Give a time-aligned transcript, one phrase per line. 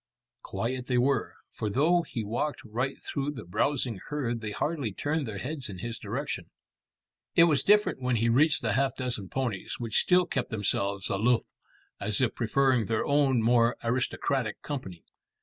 [0.41, 5.27] Quiet they were, for though he walked right through the browsing herd they hardly turned
[5.27, 6.49] their heads in his direction.
[7.35, 11.43] It was different when he reached the half dozen ponies, which still kept themselves aloof
[11.99, 15.03] as if preferring their own more aristocratic company.